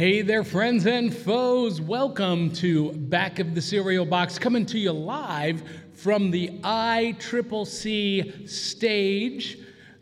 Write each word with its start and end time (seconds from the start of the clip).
Hey 0.00 0.22
there, 0.22 0.44
friends 0.44 0.86
and 0.86 1.14
foes. 1.14 1.78
Welcome 1.78 2.52
to 2.52 2.90
Back 2.92 3.38
of 3.38 3.54
the 3.54 3.60
Cereal 3.60 4.06
Box, 4.06 4.38
coming 4.38 4.64
to 4.64 4.78
you 4.78 4.92
live 4.92 5.62
from 5.92 6.30
the 6.30 6.48
ICCC 6.64 8.48
stage, 8.48 9.58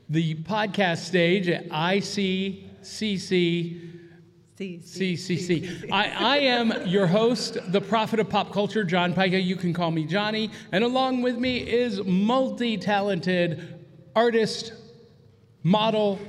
the 0.08 0.36
podcast 0.36 0.98
stage 0.98 1.48
at 1.48 1.68
ICCC. 1.68 2.70
CCC. 4.56 5.90
I, 5.90 6.10
I 6.10 6.36
am 6.36 6.86
your 6.86 7.08
host, 7.08 7.58
the 7.72 7.80
prophet 7.80 8.20
of 8.20 8.28
pop 8.28 8.52
culture, 8.52 8.84
John 8.84 9.12
Pica. 9.12 9.40
You 9.40 9.56
can 9.56 9.72
call 9.72 9.90
me 9.90 10.04
Johnny. 10.04 10.52
And 10.70 10.84
along 10.84 11.22
with 11.22 11.38
me 11.38 11.56
is 11.58 12.04
multi 12.04 12.76
talented 12.76 13.84
artist, 14.14 14.74
model, 15.64 16.20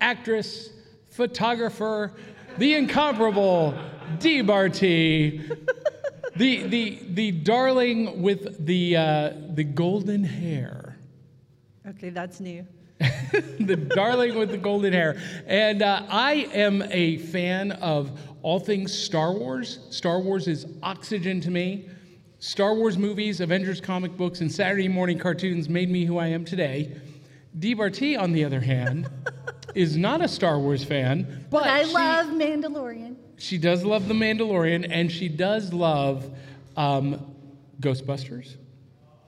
actress, 0.00 0.70
photographer, 1.10 2.14
the 2.58 2.74
incomparable 2.74 3.74
Dee 4.18 4.42
Barty, 4.42 5.38
the, 6.36 6.62
the, 6.64 6.98
the 7.10 7.30
darling 7.32 8.22
with 8.22 8.64
the, 8.64 8.96
uh, 8.96 9.32
the 9.54 9.64
golden 9.64 10.24
hair. 10.24 10.96
Okay, 11.86 12.10
that's 12.10 12.40
new. 12.40 12.66
the 13.60 13.76
darling 13.76 14.36
with 14.36 14.50
the 14.50 14.56
golden 14.56 14.92
hair. 14.92 15.20
And 15.46 15.82
uh, 15.82 16.04
I 16.08 16.48
am 16.52 16.82
a 16.90 17.18
fan 17.18 17.72
of 17.72 18.18
all 18.42 18.60
things 18.60 18.96
Star 18.96 19.32
Wars. 19.32 19.80
Star 19.90 20.20
Wars 20.20 20.48
is 20.48 20.66
oxygen 20.82 21.40
to 21.40 21.50
me. 21.50 21.88
Star 22.38 22.74
Wars 22.74 22.98
movies, 22.98 23.40
Avengers 23.40 23.80
comic 23.80 24.16
books, 24.16 24.40
and 24.40 24.52
Saturday 24.52 24.88
morning 24.88 25.18
cartoons 25.18 25.68
made 25.68 25.90
me 25.90 26.04
who 26.04 26.18
I 26.18 26.26
am 26.26 26.44
today. 26.44 27.00
Dee 27.58 27.74
Barty, 27.74 28.16
on 28.16 28.32
the 28.32 28.44
other 28.44 28.60
hand, 28.60 29.08
is 29.74 29.96
not 29.96 30.20
a 30.22 30.28
Star 30.28 30.58
Wars 30.58 30.84
fan, 30.84 31.46
but, 31.50 31.62
But 31.64 31.68
I 31.68 31.84
she, 31.84 31.92
love 31.92 32.26
Mandalorian. 32.26 33.16
she 33.36 33.58
does 33.58 33.84
love 33.84 34.08
The 34.08 34.14
Mandalorian, 34.14 34.86
and 34.90 35.10
she 35.10 35.28
does 35.28 35.72
love 35.72 36.30
um, 36.76 37.34
Ghostbusters, 37.80 38.56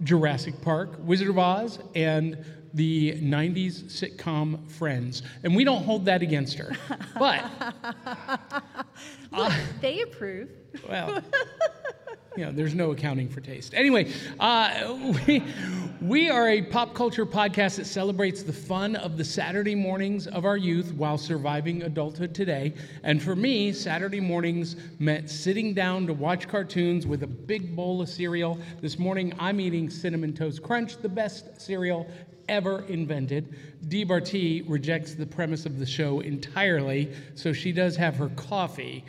Jurassic 0.02 0.60
Park, 0.62 0.96
Wizard 1.00 1.28
of 1.30 1.38
Oz, 1.38 1.78
and 1.94 2.44
the 2.74 3.12
90s 3.22 3.84
sitcom 3.84 4.70
Friends. 4.72 5.22
And 5.42 5.56
we 5.56 5.64
don't 5.64 5.82
hold 5.82 6.04
that 6.06 6.22
against 6.22 6.58
her. 6.58 6.72
But, 7.18 7.42
Look, 9.32 9.52
they 9.80 10.00
approve. 10.02 10.50
well, 10.88 11.22
you 12.36 12.44
know, 12.44 12.52
there's 12.52 12.74
no 12.74 12.90
accounting 12.90 13.28
for 13.28 13.40
taste. 13.40 13.74
Anyway, 13.74 14.12
uh, 14.38 14.94
we, 15.26 15.42
we 16.02 16.28
are 16.28 16.50
a 16.50 16.62
pop 16.62 16.94
culture 16.94 17.24
podcast 17.24 17.76
that 17.76 17.86
celebrates 17.86 18.42
the 18.42 18.52
fun 18.52 18.94
of 18.96 19.16
the 19.16 19.24
Saturday 19.24 19.74
mornings 19.74 20.26
of 20.26 20.44
our 20.44 20.58
youth 20.58 20.92
while 20.92 21.16
surviving 21.16 21.82
adulthood 21.84 22.34
today. 22.34 22.74
And 23.02 23.22
for 23.22 23.34
me, 23.34 23.72
Saturday 23.72 24.20
mornings 24.20 24.76
meant 24.98 25.30
sitting 25.30 25.72
down 25.72 26.06
to 26.08 26.12
watch 26.12 26.46
cartoons 26.46 27.06
with 27.06 27.22
a 27.22 27.26
big 27.26 27.74
bowl 27.74 28.02
of 28.02 28.08
cereal. 28.08 28.58
This 28.82 28.98
morning, 28.98 29.32
I'm 29.38 29.58
eating 29.58 29.88
Cinnamon 29.88 30.34
Toast 30.34 30.62
Crunch, 30.62 30.98
the 30.98 31.08
best 31.08 31.60
cereal 31.60 32.06
ever 32.48 32.84
invented. 32.88 33.56
Dee 33.88 34.04
Barty 34.04 34.62
rejects 34.62 35.14
the 35.14 35.26
premise 35.26 35.66
of 35.66 35.78
the 35.78 35.86
show 35.86 36.20
entirely, 36.20 37.12
so 37.34 37.52
she 37.52 37.72
does 37.72 37.96
have 37.96 38.16
her 38.16 38.28
coffee. 38.30 39.04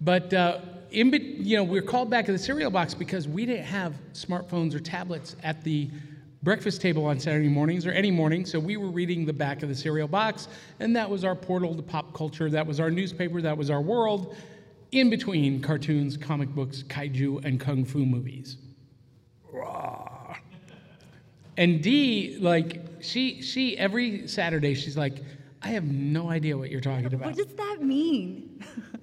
But 0.00 0.32
uh, 0.34 0.60
in, 0.96 1.12
you 1.12 1.56
know, 1.56 1.62
we're 1.62 1.82
called 1.82 2.08
back 2.08 2.24
to 2.24 2.32
the 2.32 2.38
cereal 2.38 2.70
box 2.70 2.94
because 2.94 3.28
we 3.28 3.44
didn't 3.44 3.66
have 3.66 3.94
smartphones 4.14 4.74
or 4.74 4.80
tablets 4.80 5.36
at 5.42 5.62
the 5.62 5.90
breakfast 6.42 6.80
table 6.80 7.04
on 7.04 7.20
Saturday 7.20 7.50
mornings 7.50 7.86
or 7.86 7.90
any 7.90 8.10
morning. 8.10 8.46
So 8.46 8.58
we 8.58 8.78
were 8.78 8.88
reading 8.88 9.26
the 9.26 9.32
back 9.34 9.62
of 9.62 9.68
the 9.68 9.74
cereal 9.74 10.08
box, 10.08 10.48
and 10.80 10.96
that 10.96 11.08
was 11.08 11.22
our 11.22 11.34
portal 11.34 11.74
to 11.74 11.82
pop 11.82 12.14
culture. 12.14 12.48
That 12.48 12.66
was 12.66 12.80
our 12.80 12.90
newspaper. 12.90 13.42
That 13.42 13.58
was 13.58 13.68
our 13.68 13.82
world. 13.82 14.34
In 14.90 15.10
between 15.10 15.60
cartoons, 15.60 16.16
comic 16.16 16.48
books, 16.48 16.82
kaiju, 16.82 17.44
and 17.44 17.60
kung 17.60 17.84
fu 17.84 18.06
movies. 18.06 18.56
And 21.58 21.82
Dee, 21.82 22.38
like, 22.40 22.82
she 23.00 23.42
she 23.42 23.76
every 23.76 24.26
Saturday 24.28 24.74
she's 24.74 24.96
like, 24.96 25.22
I 25.60 25.68
have 25.68 25.84
no 25.84 26.30
idea 26.30 26.56
what 26.56 26.70
you're 26.70 26.80
talking 26.80 27.06
about. 27.06 27.26
What 27.26 27.36
does 27.36 27.54
that 27.54 27.82
mean? 27.82 28.64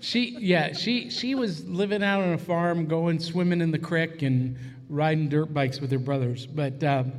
She 0.00 0.36
yeah, 0.38 0.72
she 0.72 1.08
she 1.10 1.34
was 1.34 1.64
living 1.66 2.02
out 2.02 2.22
on 2.22 2.32
a 2.32 2.38
farm, 2.38 2.86
going 2.86 3.18
swimming 3.18 3.60
in 3.60 3.70
the 3.70 3.78
creek 3.78 4.22
and 4.22 4.56
riding 4.88 5.28
dirt 5.28 5.54
bikes 5.54 5.80
with 5.80 5.90
her 5.92 5.98
brothers. 5.98 6.46
But 6.46 6.82
um, 6.84 7.12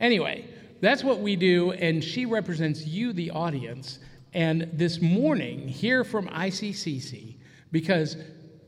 anyway, 0.00 0.46
that's 0.80 1.04
what 1.04 1.20
we 1.20 1.36
do, 1.36 1.72
and 1.72 2.02
she 2.02 2.26
represents 2.26 2.86
you, 2.86 3.12
the 3.12 3.30
audience. 3.30 4.00
And 4.32 4.68
this 4.72 5.00
morning, 5.00 5.68
here 5.68 6.02
from 6.02 6.26
ICCC, 6.28 7.36
because 7.70 8.16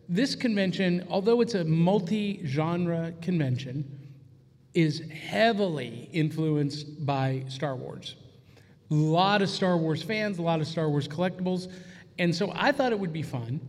this 0.09 0.37
convention, 0.37 1.05
although 1.11 1.41
it's 1.41 1.55
a 1.55 1.65
multi-genre 1.65 3.13
convention, 3.21 4.09
is 4.75 5.01
heavily 5.11 6.09
influenced 6.13 7.05
by 7.05 7.43
Star 7.49 7.75
Wars. 7.75 8.15
A 8.91 8.95
lot 8.95 9.43
of 9.43 9.49
Star 9.49 9.77
Wars 9.77 10.03
fans, 10.03 10.39
a 10.39 10.43
lot 10.43 10.61
of 10.61 10.69
Star 10.69 10.89
Wars 10.89 11.09
collectibles. 11.09 11.73
And 12.19 12.35
so 12.35 12.53
I 12.55 12.73
thought 12.73 12.93
it 12.93 12.99
would 12.99 13.13
be 13.13 13.23
fun 13.23 13.61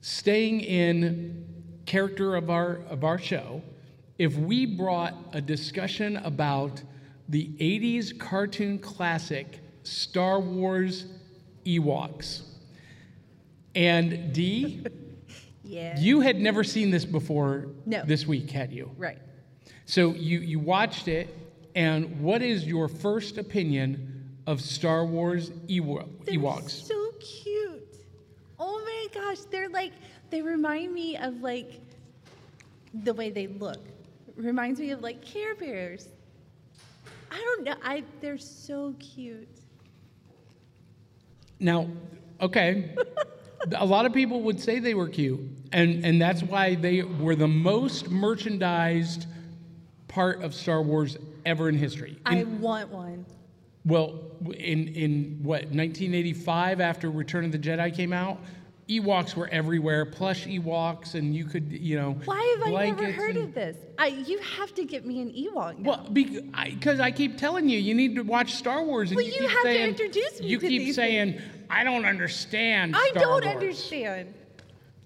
staying 0.00 0.60
in 0.60 1.44
character 1.86 2.36
of 2.36 2.50
our 2.50 2.80
of 2.90 3.04
our 3.04 3.18
show 3.18 3.62
if 4.18 4.36
we 4.36 4.66
brought 4.66 5.14
a 5.32 5.40
discussion 5.40 6.16
about 6.18 6.82
the 7.28 7.48
80s 7.60 8.18
cartoon 8.18 8.78
classic 8.78 9.60
Star 9.82 10.40
Wars 10.40 11.06
Ewoks. 11.64 12.42
And 13.74 14.32
Dee, 14.32 14.82
Yeah. 15.64 15.98
you 15.98 16.20
had 16.20 16.40
never 16.40 16.62
seen 16.64 16.90
this 16.90 17.04
before 17.04 17.68
No. 17.84 18.04
this 18.04 18.26
week, 18.26 18.50
had 18.50 18.72
you? 18.72 18.90
right. 18.96 19.18
So 19.88 20.14
you, 20.14 20.38
you 20.40 20.58
watched 20.58 21.06
it, 21.08 21.28
and 21.76 22.20
what 22.20 22.42
is 22.42 22.64
your 22.66 22.88
first 22.88 23.38
opinion 23.38 24.36
of 24.46 24.60
Star 24.60 25.04
Wars 25.06 25.50
They're 25.50 25.78
Ewoks? 25.78 26.70
so 26.86 26.95
gosh, 29.26 29.44
they're 29.50 29.68
like 29.68 29.92
they 30.30 30.42
remind 30.42 30.92
me 30.92 31.16
of 31.16 31.40
like 31.40 31.80
the 33.04 33.14
way 33.14 33.30
they 33.30 33.46
look. 33.46 33.80
Reminds 34.36 34.80
me 34.80 34.90
of 34.90 35.00
like 35.00 35.24
Care 35.24 35.54
Bears. 35.54 36.08
I 37.30 37.36
don't 37.36 37.64
know. 37.64 37.74
I 37.82 38.04
they're 38.20 38.38
so 38.38 38.94
cute. 38.98 39.48
Now, 41.58 41.88
okay, 42.40 42.94
a 43.76 43.84
lot 43.84 44.04
of 44.04 44.12
people 44.12 44.42
would 44.42 44.60
say 44.60 44.78
they 44.78 44.94
were 44.94 45.08
cute, 45.08 45.40
and, 45.72 46.04
and 46.04 46.20
that's 46.20 46.42
why 46.42 46.74
they 46.74 47.02
were 47.02 47.34
the 47.34 47.48
most 47.48 48.10
merchandised 48.10 49.26
part 50.06 50.42
of 50.42 50.54
Star 50.54 50.82
Wars 50.82 51.16
ever 51.46 51.70
in 51.70 51.74
history. 51.74 52.18
I 52.26 52.36
In- 52.36 52.60
want 52.60 52.90
one. 52.90 53.24
Well, 53.86 54.20
in 54.58 54.88
in 54.88 55.38
what 55.42 55.62
1985, 55.62 56.80
after 56.80 57.10
Return 57.10 57.44
of 57.44 57.52
the 57.52 57.58
Jedi 57.58 57.94
came 57.94 58.12
out, 58.12 58.38
Ewoks 58.88 59.34
were 59.34 59.48
everywhere. 59.48 60.04
Plush 60.06 60.46
Ewoks, 60.46 61.14
and 61.14 61.34
you 61.34 61.44
could, 61.44 61.72
you 61.72 61.96
know, 61.96 62.12
Why 62.24 62.56
have 62.58 62.72
I 62.72 62.86
never 62.90 63.10
heard 63.10 63.36
and- 63.36 63.46
of 63.48 63.54
this? 63.54 63.76
I 63.98 64.08
you 64.08 64.38
have 64.38 64.72
to 64.74 64.84
get 64.84 65.04
me 65.04 65.20
an 65.22 65.30
Ewok 65.32 65.78
now. 65.78 65.90
Well, 65.90 66.08
because 66.12 67.00
I, 67.00 67.10
keep 67.10 67.36
telling 67.38 67.68
you, 67.68 67.78
you 67.78 67.94
need 67.94 68.14
to 68.16 68.22
watch 68.22 68.54
Star 68.54 68.84
Wars, 68.84 69.10
and 69.10 69.16
Well, 69.16 69.24
you, 69.24 69.32
you 69.32 69.38
keep 69.40 69.50
have 69.50 69.62
to 69.62 69.68
saying, 69.68 69.88
introduce 69.88 70.40
me 70.40 70.46
You 70.48 70.58
to 70.60 70.68
keep 70.68 70.94
saying, 70.94 71.40
I 71.68 71.82
don't 71.82 72.04
understand. 72.04 72.94
I 72.94 73.08
Star 73.10 73.22
don't 73.22 73.44
Wars." 73.44 73.56
understand. 73.56 74.34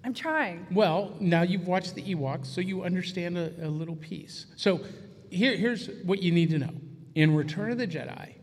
I'm 0.03 0.13
trying. 0.13 0.67
Well, 0.71 1.15
now 1.19 1.41
you've 1.43 1.67
watched 1.67 1.95
the 1.95 2.01
Ewoks, 2.03 2.47
so 2.47 2.59
you 2.61 2.83
understand 2.83 3.37
a, 3.37 3.51
a 3.65 3.69
little 3.69 3.95
piece. 3.95 4.45
So 4.57 4.81
here, 5.29 5.55
here's 5.55 5.87
what 6.03 6.21
you 6.21 6.31
need 6.31 6.49
to 6.51 6.59
know: 6.59 6.73
in 7.15 7.33
Return 7.35 7.71
of 7.71 7.77
the 7.79 7.87
Jedi, 7.87 8.33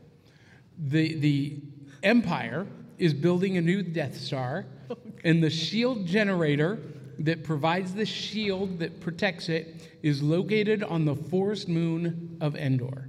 the 0.78 1.14
the 1.14 1.60
Empire 2.02 2.66
is 2.98 3.12
building 3.14 3.56
a 3.56 3.60
new 3.60 3.82
Death 3.82 4.16
Star, 4.16 4.66
and 5.24 5.42
the 5.42 5.50
shield 5.50 6.06
generator 6.06 6.78
that 7.20 7.44
provides 7.44 7.94
the 7.94 8.06
shield 8.06 8.78
that 8.78 9.00
protects 9.00 9.48
it 9.48 9.88
is 10.02 10.22
located 10.22 10.82
on 10.82 11.04
the 11.04 11.14
forest 11.14 11.68
moon 11.68 12.36
of 12.40 12.54
Endor, 12.56 13.08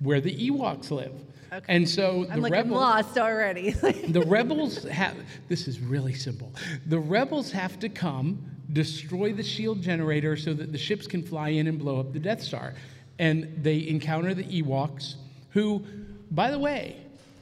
where 0.00 0.20
the 0.20 0.34
Ewoks 0.50 0.90
live. 0.90 1.12
Okay. 1.52 1.64
And 1.68 1.88
so 1.88 2.26
I'm 2.30 2.36
the 2.36 2.42
like 2.42 2.52
rebels, 2.52 2.72
I'm 2.72 2.80
lost 2.80 3.18
already. 3.18 3.70
the 4.08 4.22
rebels 4.26 4.84
have 4.84 5.16
this 5.48 5.66
is 5.66 5.80
really 5.80 6.14
simple 6.14 6.52
the 6.86 6.98
rebels 6.98 7.50
have 7.50 7.78
to 7.80 7.88
come 7.88 8.38
destroy 8.72 9.32
the 9.32 9.42
shield 9.42 9.82
generator 9.82 10.36
so 10.36 10.54
that 10.54 10.70
the 10.70 10.78
ships 10.78 11.08
can 11.08 11.24
fly 11.24 11.48
in 11.48 11.66
and 11.66 11.76
blow 11.76 11.98
up 11.98 12.12
the 12.12 12.20
death 12.20 12.40
star 12.40 12.74
and 13.18 13.52
they 13.62 13.88
encounter 13.88 14.32
the 14.32 14.44
ewoks 14.62 15.16
who 15.50 15.84
by 16.30 16.52
the 16.52 16.58
way 16.58 16.96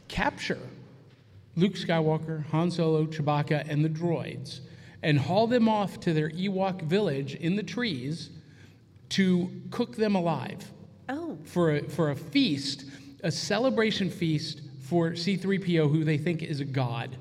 capture 0.08 0.58
luke 1.58 1.74
skywalker 1.74 2.44
han 2.46 2.70
solo 2.70 3.04
chewbacca 3.06 3.68
and 3.68 3.84
the 3.84 3.88
droids 3.88 4.60
and 5.02 5.18
haul 5.18 5.46
them 5.46 5.68
off 5.68 6.00
to 6.00 6.12
their 6.12 6.30
ewok 6.30 6.82
village 6.82 7.34
in 7.34 7.56
the 7.56 7.62
trees 7.62 8.30
to 9.08 9.50
cook 9.70 9.96
them 9.96 10.14
alive 10.14 10.70
oh, 11.08 11.38
for 11.44 11.76
a, 11.76 11.82
for 11.82 12.10
a 12.10 12.16
feast, 12.16 12.84
a 13.22 13.30
celebration 13.30 14.10
feast 14.10 14.62
for 14.82 15.10
C3PO, 15.10 15.90
who 15.90 16.04
they 16.04 16.18
think 16.18 16.42
is 16.42 16.60
a 16.60 16.64
god. 16.64 17.16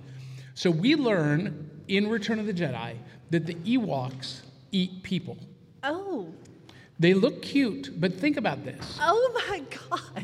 So 0.53 0.71
we 0.71 0.95
learn 0.95 1.69
in 1.87 2.09
Return 2.09 2.39
of 2.39 2.45
the 2.45 2.53
Jedi 2.53 2.95
that 3.29 3.45
the 3.45 3.55
Ewoks 3.55 4.41
eat 4.71 5.03
people. 5.03 5.37
Oh. 5.83 6.33
They 6.99 7.13
look 7.13 7.41
cute, 7.41 7.99
but 7.99 8.13
think 8.13 8.37
about 8.37 8.63
this. 8.65 8.97
Oh 8.99 9.43
my 9.49 9.59
gosh. 9.89 10.23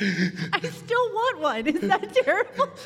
I 0.00 0.60
still 0.60 1.12
want 1.12 1.40
one. 1.40 1.66
Is 1.66 1.80
that 1.82 2.12
terrible? 2.24 2.68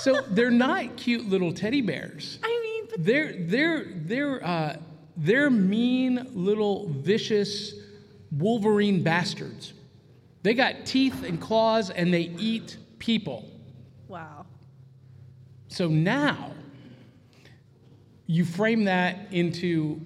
So 0.00 0.22
they're 0.30 0.50
not 0.50 0.96
cute 0.96 1.28
little 1.28 1.52
teddy 1.52 1.82
bears. 1.82 2.38
I 2.42 2.48
mean, 2.48 2.88
but 2.90 3.04
They're 3.04 3.34
they're 3.34 3.84
they're 3.94 4.42
uh, 4.46 4.76
they're 5.16 5.50
mean 5.50 6.26
little 6.32 6.88
vicious 6.88 7.74
Wolverine 8.32 9.02
bastards. 9.02 9.74
They 10.42 10.54
got 10.54 10.86
teeth 10.86 11.22
and 11.22 11.38
claws 11.38 11.90
and 11.90 12.14
they 12.14 12.32
eat 12.38 12.78
people. 12.98 13.46
wow. 14.08 14.46
So 15.68 15.86
now 15.88 16.52
you 18.26 18.44
frame 18.46 18.84
that 18.84 19.26
into 19.32 20.00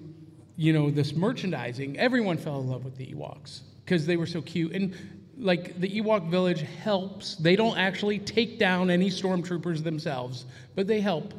you 0.57 0.73
know 0.73 0.91
this 0.91 1.13
merchandising. 1.15 1.97
Everyone 1.97 2.37
fell 2.37 2.59
in 2.59 2.67
love 2.67 2.83
with 2.83 2.97
the 2.97 3.07
Ewoks 3.13 3.61
because 3.85 4.05
they 4.05 4.17
were 4.17 4.27
so 4.27 4.41
cute 4.41 4.73
and 4.73 4.93
like 5.37 5.79
the 5.79 5.89
Ewok 6.01 6.29
village 6.29 6.61
helps. 6.61 7.35
They 7.35 7.55
don't 7.55 7.77
actually 7.77 8.19
take 8.19 8.57
down 8.59 8.89
any 8.89 9.09
stormtroopers 9.09 9.83
themselves, 9.83 10.45
but 10.75 10.87
they 10.87 11.01
help 11.01 11.33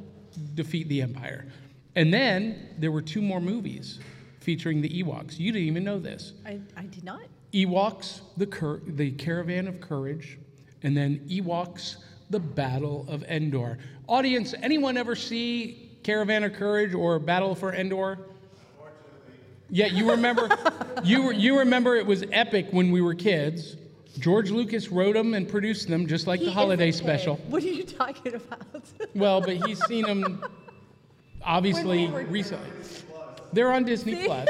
defeat 0.54 0.88
the 0.88 1.02
empire. 1.02 1.46
And 1.94 2.12
then 2.12 2.68
there 2.78 2.92
were 2.92 3.02
two 3.02 3.22
more 3.22 3.40
movies 3.40 4.00
featuring 4.40 4.80
the 4.82 5.02
Ewoks. 5.02 5.38
You 5.38 5.50
didn't 5.50 5.68
even 5.68 5.84
know 5.84 5.98
this. 5.98 6.34
I, 6.44 6.60
I 6.76 6.82
did 6.82 7.04
not. 7.04 7.22
Ewoks, 7.52 8.20
the, 8.36 8.46
cur- 8.46 8.82
the 8.86 9.12
Caravan 9.12 9.66
of 9.66 9.80
Courage, 9.80 10.38
and 10.82 10.96
then 10.96 11.20
Ewoks, 11.28 11.96
the 12.28 12.38
Battle 12.38 13.06
of 13.08 13.24
Endor. 13.24 13.78
Audience, 14.08 14.54
anyone 14.62 14.96
ever 14.96 15.16
see 15.16 15.98
Caravan 16.02 16.44
of 16.44 16.52
Courage 16.52 16.92
or 16.92 17.18
Battle 17.18 17.54
for 17.54 17.72
Endor? 17.72 18.18
Yeah, 19.70 19.86
you 19.86 20.10
remember, 20.10 20.48
you, 21.04 21.32
you 21.32 21.58
remember 21.58 21.96
it 21.96 22.06
was 22.06 22.24
epic 22.30 22.68
when 22.70 22.90
we 22.90 23.00
were 23.00 23.14
kids. 23.14 23.76
George 24.18 24.50
Lucas 24.50 24.88
wrote 24.88 25.14
them 25.14 25.34
and 25.34 25.48
produced 25.48 25.88
them 25.88 26.06
just 26.06 26.26
like 26.26 26.40
He 26.40 26.46
the 26.46 26.52
holiday 26.52 26.90
special. 26.90 27.36
What 27.48 27.62
are 27.62 27.68
you 27.68 27.84
talking 27.84 28.34
about? 28.34 28.60
Well, 29.14 29.40
but 29.40 29.56
he's 29.66 29.82
seen 29.86 30.04
them 30.04 30.44
obviously 31.42 32.08
we 32.08 32.24
recently. 32.24 32.68
They're 33.52 33.72
on 33.72 33.84
Disney 33.84 34.26
Plus. 34.26 34.48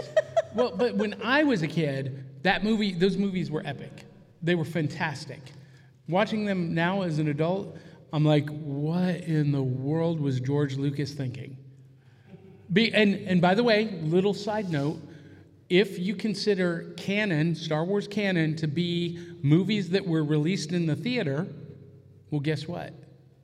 Well, 0.55 0.73
but 0.75 0.97
when 0.97 1.15
I 1.23 1.45
was 1.45 1.63
a 1.63 1.69
kid, 1.69 2.25
that 2.43 2.65
movie, 2.65 2.93
those 2.93 3.17
movies 3.17 3.51
were 3.51 3.63
epic. 3.65 4.05
They 4.43 4.55
were 4.55 4.65
fantastic. 4.65 5.41
Watching 6.09 6.45
them 6.45 6.75
now 6.75 7.03
as 7.03 7.19
an 7.19 7.29
adult, 7.29 7.77
I'm 8.13 8.25
like, 8.25 8.49
what 8.49 9.17
in 9.17 9.53
the 9.53 9.63
world 9.63 10.21
was 10.21 10.41
George 10.41 10.77
Lucas 10.77 11.13
thinking? 11.13 11.57
Be, 12.73 12.93
and, 12.95 13.15
and 13.15 13.41
by 13.41 13.55
the 13.55 13.63
way, 13.63 13.99
little 14.03 14.35
side 14.35 14.71
note 14.71 14.99
if 15.69 15.99
you 15.99 16.15
consider 16.15 16.93
canon, 16.97 17.55
Star 17.55 17.85
Wars 17.85 18.07
canon, 18.07 18.57
to 18.57 18.69
be 18.69 19.19
movies 19.43 19.91
that 19.91 20.07
were 20.07 20.25
released 20.25 20.73
in 20.73 20.87
the 20.87 20.97
theater, 20.97 21.47
well, 22.31 22.41
guess 22.41 22.69
what? 22.69 22.93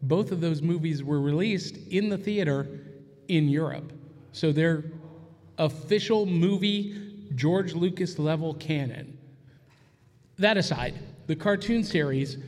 Both 0.02 0.32
of 0.32 0.40
those 0.40 0.62
movies 0.62 1.02
were 1.02 1.20
released 1.20 1.76
in 1.90 2.08
the 2.08 2.18
theater 2.18 2.66
in 3.28 3.48
Europe. 3.48 3.92
So 4.32 4.52
they're 4.52 4.84
official 5.58 6.26
movie, 6.26 7.12
George 7.34 7.74
Lucas 7.74 8.18
level 8.18 8.54
canon. 8.54 9.16
That 10.38 10.56
aside, 10.56 10.98
the 11.26 11.36
cartoon 11.36 11.84
series 11.84 12.38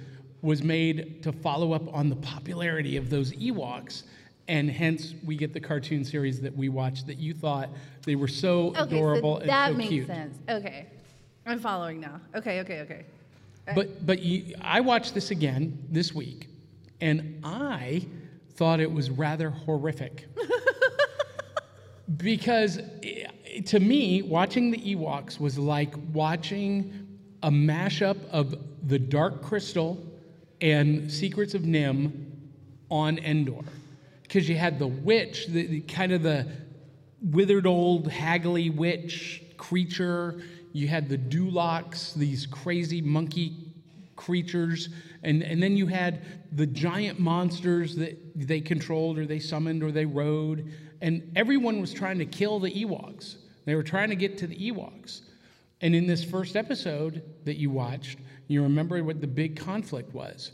was 0.42 0.62
made 0.62 1.22
to 1.22 1.32
follow 1.32 1.72
up 1.72 1.92
on 1.94 2.08
the 2.08 2.16
popularity 2.16 2.96
of 2.96 3.08
those 3.10 3.32
Ewoks, 3.32 4.02
and 4.48 4.70
hence 4.70 5.14
we 5.24 5.36
get 5.36 5.52
the 5.52 5.60
cartoon 5.60 6.04
series 6.04 6.40
that 6.40 6.54
we 6.54 6.68
watched 6.68 7.06
that 7.06 7.18
you 7.18 7.32
thought 7.34 7.70
they 8.04 8.14
were 8.14 8.28
so 8.28 8.68
okay, 8.70 8.80
adorable 8.82 9.40
so 9.40 9.46
that 9.46 9.68
and 9.68 9.74
so 9.74 9.78
makes 9.78 9.88
cute. 9.90 10.06
sense. 10.06 10.38
Okay. 10.48 10.86
I'm 11.46 11.58
following 11.58 12.00
now. 12.00 12.20
Okay, 12.34 12.60
okay, 12.60 12.80
okay. 12.80 13.04
But 13.74 14.04
but 14.04 14.20
you, 14.20 14.54
I 14.60 14.80
watched 14.80 15.14
this 15.14 15.30
again 15.30 15.78
this 15.90 16.14
week, 16.14 16.48
and 17.00 17.40
I 17.44 18.06
thought 18.54 18.80
it 18.80 18.90
was 18.90 19.10
rather 19.10 19.50
horrific. 19.50 20.26
because 22.16 22.80
eh, 23.02 23.26
to 23.66 23.80
me, 23.80 24.22
watching 24.22 24.70
the 24.70 24.78
Ewoks 24.78 25.40
was 25.40 25.58
like 25.58 25.94
watching 26.12 27.18
a 27.42 27.50
mashup 27.50 28.18
of 28.30 28.54
The 28.88 28.98
Dark 28.98 29.42
Crystal 29.42 30.02
and 30.60 31.10
Secrets 31.10 31.54
of 31.54 31.62
NIMH 31.62 32.12
on 32.90 33.18
Endor. 33.18 33.64
Because 34.34 34.48
you 34.48 34.56
had 34.56 34.80
the 34.80 34.88
witch, 34.88 35.46
the, 35.46 35.64
the 35.64 35.80
kind 35.82 36.10
of 36.10 36.24
the 36.24 36.48
withered 37.22 37.68
old 37.68 38.10
haggly 38.10 38.74
witch 38.74 39.44
creature. 39.56 40.42
You 40.72 40.88
had 40.88 41.08
the 41.08 41.16
Duloks, 41.16 42.14
these 42.14 42.44
crazy 42.44 43.00
monkey 43.00 43.54
creatures. 44.16 44.88
And, 45.22 45.44
and 45.44 45.62
then 45.62 45.76
you 45.76 45.86
had 45.86 46.20
the 46.50 46.66
giant 46.66 47.20
monsters 47.20 47.94
that 47.94 48.18
they 48.34 48.60
controlled 48.60 49.18
or 49.18 49.24
they 49.24 49.38
summoned 49.38 49.84
or 49.84 49.92
they 49.92 50.04
rode. 50.04 50.72
And 51.00 51.30
everyone 51.36 51.80
was 51.80 51.94
trying 51.94 52.18
to 52.18 52.26
kill 52.26 52.58
the 52.58 52.72
Ewoks. 52.72 53.36
They 53.66 53.76
were 53.76 53.84
trying 53.84 54.08
to 54.08 54.16
get 54.16 54.36
to 54.38 54.48
the 54.48 54.56
Ewoks. 54.56 55.20
And 55.80 55.94
in 55.94 56.08
this 56.08 56.24
first 56.24 56.56
episode 56.56 57.22
that 57.44 57.56
you 57.56 57.70
watched, 57.70 58.18
you 58.48 58.64
remember 58.64 59.00
what 59.04 59.20
the 59.20 59.28
big 59.28 59.54
conflict 59.54 60.12
was. 60.12 60.50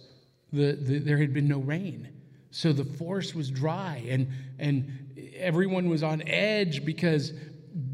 The, 0.53 0.73
the, 0.73 0.99
there 0.99 1.17
had 1.17 1.33
been 1.33 1.49
no 1.49 1.61
rain. 1.61 2.20
So 2.51 2.73
the 2.73 2.85
forest 2.85 3.35
was 3.35 3.51
dry, 3.51 4.05
and, 4.09 4.29
and 4.59 5.33
everyone 5.37 5.89
was 5.89 6.03
on 6.03 6.23
edge 6.27 6.85
because 6.85 7.33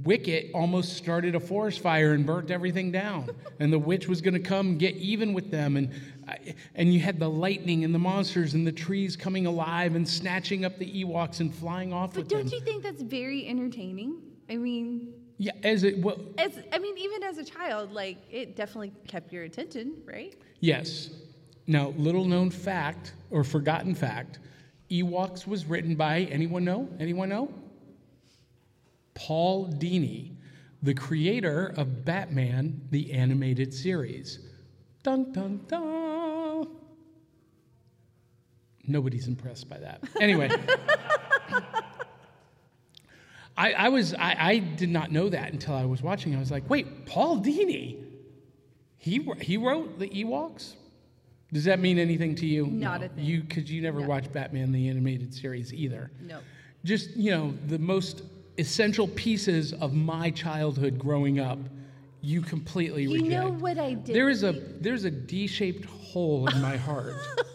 Wicket 0.04 0.50
almost 0.54 0.96
started 0.96 1.34
a 1.34 1.40
forest 1.40 1.80
fire 1.80 2.12
and 2.12 2.24
burnt 2.24 2.50
everything 2.50 2.90
down. 2.90 3.28
and 3.60 3.72
the 3.72 3.78
witch 3.78 4.08
was 4.08 4.20
going 4.20 4.34
to 4.34 4.40
come 4.40 4.78
get 4.78 4.94
even 4.96 5.34
with 5.34 5.50
them. 5.50 5.76
And, 5.76 5.90
and 6.74 6.94
you 6.94 7.00
had 7.00 7.18
the 7.18 7.28
lightning 7.28 7.84
and 7.84 7.94
the 7.94 7.98
monsters 7.98 8.54
and 8.54 8.66
the 8.66 8.72
trees 8.72 9.16
coming 9.16 9.46
alive 9.46 9.94
and 9.94 10.08
snatching 10.08 10.64
up 10.64 10.78
the 10.78 11.04
Ewoks 11.04 11.40
and 11.40 11.54
flying 11.54 11.92
off 11.92 12.14
But 12.14 12.20
with 12.20 12.28
don't 12.28 12.44
them. 12.44 12.54
you 12.54 12.60
think 12.60 12.82
that's 12.82 13.02
very 13.02 13.46
entertaining? 13.46 14.22
I 14.48 14.56
mean, 14.56 15.12
Yeah, 15.38 15.52
as 15.62 15.82
it 15.82 15.98
well, 15.98 16.18
as 16.38 16.58
I 16.72 16.78
mean, 16.78 16.96
even 16.96 17.22
as 17.24 17.36
a 17.38 17.44
child, 17.44 17.92
like 17.92 18.18
it 18.30 18.56
definitely 18.56 18.92
kept 19.06 19.32
your 19.32 19.42
attention, 19.42 19.96
right? 20.06 20.34
Yes. 20.60 21.10
Now, 21.66 21.94
little 21.96 22.24
known 22.24 22.50
fact 22.50 23.12
or 23.30 23.42
forgotten 23.44 23.94
fact 23.94 24.38
Ewoks 24.90 25.46
was 25.46 25.66
written 25.66 25.96
by 25.96 26.20
anyone 26.30 26.64
know? 26.64 26.88
Anyone 27.00 27.28
know? 27.28 27.52
Paul 29.14 29.68
Dini, 29.68 30.36
the 30.82 30.94
creator 30.94 31.72
of 31.76 32.04
Batman, 32.04 32.82
the 32.90 33.12
animated 33.12 33.74
series. 33.74 34.38
Dun 35.02 35.32
dun 35.32 35.60
dun. 35.66 36.68
Nobody's 38.86 39.26
impressed 39.26 39.68
by 39.68 39.78
that. 39.78 40.04
Anyway. 40.20 40.50
I, 43.56 43.72
I 43.72 43.88
was 43.88 44.12
I, 44.14 44.36
I 44.38 44.58
did 44.58 44.90
not 44.90 45.10
know 45.10 45.30
that 45.30 45.52
until 45.52 45.74
I 45.74 45.86
was 45.86 46.02
watching. 46.02 46.36
I 46.36 46.38
was 46.38 46.50
like, 46.50 46.68
wait, 46.68 47.06
Paul 47.06 47.38
Dini? 47.38 48.04
He 48.98 49.26
he 49.40 49.56
wrote 49.56 49.98
the 49.98 50.08
Ewoks. 50.08 50.74
Does 51.56 51.64
that 51.64 51.80
mean 51.80 51.98
anything 51.98 52.34
to 52.34 52.44
you? 52.46 52.66
Not 52.66 53.00
No. 53.00 53.06
a 53.06 53.08
thing. 53.08 53.24
You 53.24 53.40
because 53.40 53.72
you 53.72 53.80
never 53.80 54.00
No. 54.00 54.08
watched 54.08 54.30
Batman 54.30 54.72
the 54.72 54.90
animated 54.90 55.32
series 55.32 55.72
either. 55.72 56.10
No. 56.20 56.40
Just 56.84 57.16
you 57.16 57.30
know 57.30 57.54
the 57.68 57.78
most 57.78 58.20
essential 58.58 59.08
pieces 59.08 59.72
of 59.72 59.94
my 59.94 60.28
childhood 60.32 60.98
growing 60.98 61.40
up. 61.40 61.58
You 62.20 62.42
completely 62.42 63.04
You 63.04 63.12
reject. 63.14 63.30
know 63.30 63.52
what 63.52 63.78
I 63.78 63.94
did? 63.94 64.14
There 64.14 64.28
is 64.28 64.42
a 64.42 64.52
there's 64.52 65.04
a 65.04 65.10
D-shaped 65.10 65.86
hole 65.86 66.46
in 66.46 66.60
my 66.60 66.76
heart. 66.76 67.14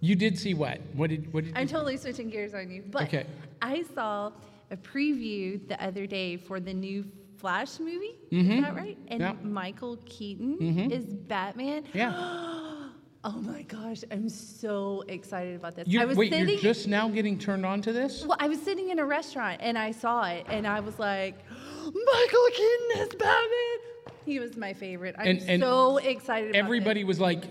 you 0.00 0.16
did 0.16 0.36
see 0.36 0.54
what? 0.54 0.80
What 0.94 1.10
did 1.10 1.32
what 1.32 1.44
did? 1.44 1.56
I'm 1.56 1.68
totally 1.68 1.98
switching 1.98 2.30
gears 2.30 2.52
on 2.52 2.68
you, 2.68 2.82
but 2.90 3.04
Okay. 3.04 3.26
I 3.62 3.84
saw 3.94 4.32
a 4.72 4.76
preview 4.76 5.60
the 5.68 5.80
other 5.80 6.04
day 6.08 6.36
for 6.36 6.58
the 6.58 6.74
new 6.74 7.04
Flash 7.46 7.78
movie. 7.78 8.16
Mhm. 8.32 8.56
Is 8.58 8.62
that 8.64 8.74
right? 8.74 8.98
And 9.06 9.20
Yeah. 9.20 9.34
Michael 9.44 9.98
Keaton 10.04 10.56
Mhm. 10.58 10.90
is 10.90 11.04
Batman. 11.14 11.84
yeah. 11.94 12.10
Oh 13.28 13.40
my 13.40 13.62
gosh, 13.62 14.02
I'm 14.12 14.28
so 14.28 15.02
excited 15.08 15.56
about 15.56 15.74
this. 15.74 15.88
You, 15.88 16.00
I 16.00 16.04
was 16.04 16.16
wait, 16.16 16.30
sitting. 16.32 16.48
you're 16.48 16.58
just 16.60 16.86
now 16.86 17.08
getting 17.08 17.36
turned 17.36 17.66
on 17.66 17.82
to 17.82 17.92
this? 17.92 18.24
well, 18.24 18.36
I 18.38 18.46
was 18.46 18.60
sitting 18.62 18.90
in 18.90 19.00
a 19.00 19.04
restaurant 19.04 19.60
and 19.62 19.76
I 19.76 19.90
saw 19.90 20.24
it 20.26 20.46
and 20.48 20.64
I 20.64 20.78
was 20.78 20.96
like, 21.00 21.34
Michael 21.84 22.46
Keaton 22.52 23.00
is 23.02 23.08
Batman. 23.18 23.78
He 24.24 24.38
was 24.38 24.56
my 24.56 24.72
favorite. 24.74 25.14
I'm 25.18 25.26
And- 25.28 25.42
and 25.50 25.60
so 25.62 25.96
excited. 25.98 26.50
About 26.50 26.58
Everybody 26.64 27.02
was 27.04 27.18
like, 27.20 27.44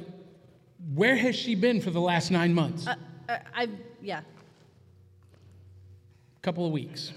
"Where 0.94 1.16
has 1.18 1.36
she 1.36 1.56
been 1.56 1.80
for 1.82 1.90
the 1.92 2.02
last 2.02 2.32
nine 2.32 2.54
months? 2.54 2.86
This. 2.86 2.96
Uh, 3.30 3.32
uh, 3.34 3.38
I 3.54 3.68
yeah. 4.02 4.22
couple 6.42 6.66
of 6.66 6.72
weeks." 6.72 7.12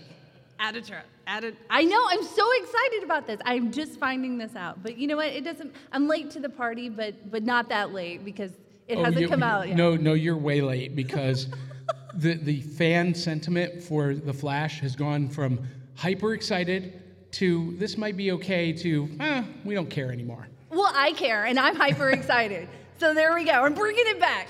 Add 0.58 0.76
a 0.76 0.82
truck. 0.82 1.04
Add 1.26 1.44
a. 1.44 1.52
I 1.70 1.84
know. 1.84 2.00
I'm 2.08 2.22
so 2.24 2.44
excited 2.62 3.02
about 3.04 3.26
this. 3.26 3.40
I'm 3.44 3.70
just 3.70 3.98
finding 4.00 4.38
this 4.38 4.56
out. 4.56 4.82
But 4.82 4.98
you 4.98 5.06
know 5.06 5.16
what? 5.16 5.28
It 5.28 5.44
doesn't. 5.44 5.72
I'm 5.92 6.08
late 6.08 6.30
to 6.32 6.40
the 6.40 6.48
party, 6.48 6.88
but 6.88 7.30
but 7.30 7.42
not 7.44 7.68
that 7.68 7.92
late 7.92 8.24
because 8.24 8.52
It 8.88 8.96
Oh, 8.98 9.04
hasn't 9.04 9.20
you- 9.22 9.28
come 9.28 9.42
out 9.42 9.68
yet. 9.68 9.76
No, 9.76 9.94
no, 9.96 10.14
you're 10.14 10.36
way 10.36 10.60
late 10.62 10.96
because 10.96 11.46
the 12.14 12.34
the 12.34 12.60
fan 12.62 13.14
sentiment 13.14 13.82
for 13.82 14.14
the 14.14 14.32
Flash 14.32 14.80
has 14.80 14.96
gone 14.96 15.28
from 15.28 15.60
hyper 15.94 16.34
excited 16.34 17.02
to 17.32 17.76
this 17.78 17.96
might 17.98 18.16
be 18.16 18.32
okay 18.32 18.72
to 18.72 19.08
eh, 19.20 19.42
we 19.64 19.74
don't 19.74 19.90
care 19.90 20.10
anymore. 20.10 20.48
Well, 20.70 20.90
I 20.94 21.12
care, 21.12 21.44
and 21.44 21.58
I'm 21.58 21.76
hyper 21.76 22.10
excited. 22.10 22.68
so 22.98 23.14
there 23.14 23.34
we 23.34 23.44
go. 23.44 23.52
I'm 23.52 23.74
bringing 23.74 24.06
it 24.06 24.18
back. 24.18 24.48